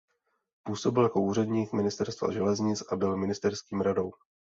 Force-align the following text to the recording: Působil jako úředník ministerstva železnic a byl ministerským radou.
Působil 0.63 1.03
jako 1.03 1.21
úředník 1.21 1.73
ministerstva 1.73 2.31
železnic 2.31 2.81
a 2.91 2.95
byl 2.95 3.17
ministerským 3.17 3.81
radou. 3.81 4.11